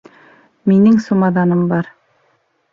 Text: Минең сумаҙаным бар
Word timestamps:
Минең 0.71 0.97
сумаҙаным 1.09 1.63
бар 1.75 1.95